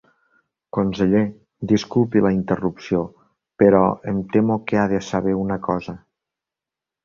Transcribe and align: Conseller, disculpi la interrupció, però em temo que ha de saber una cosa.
Conseller, 0.77 1.21
disculpi 1.73 2.23
la 2.27 2.33
interrupció, 2.37 3.03
però 3.65 3.85
em 4.15 4.25
temo 4.35 4.61
que 4.67 4.81
ha 4.81 4.89
de 4.97 5.05
saber 5.13 5.39
una 5.47 5.63
cosa. 5.73 6.01